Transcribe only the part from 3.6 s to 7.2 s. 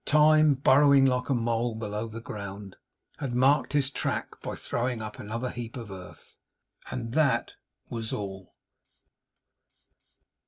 his track by throwing up another heap of earth. And